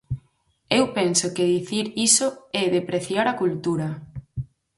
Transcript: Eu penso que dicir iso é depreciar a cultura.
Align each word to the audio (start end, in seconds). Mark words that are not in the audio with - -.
Eu 0.77 0.85
penso 0.97 1.25
que 1.35 1.51
dicir 1.55 1.85
iso 2.07 2.27
é 2.61 2.63
depreciar 2.77 3.25
a 3.29 3.37
cultura. 3.41 3.89